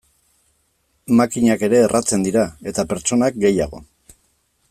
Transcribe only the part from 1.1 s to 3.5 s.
Makinak ere erratzen dira, eta pertsonak